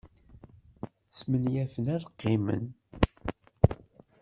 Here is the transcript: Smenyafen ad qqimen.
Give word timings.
Smenyafen 1.17 1.85
ad 1.95 2.03
qqimen. 2.11 2.65